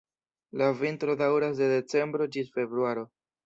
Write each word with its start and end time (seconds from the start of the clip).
La 0.61 0.69
vintro 0.79 1.15
daŭras 1.21 1.55
de 1.61 1.69
decembro 1.75 2.31
ĝis 2.37 2.53
februaro. 2.61 3.09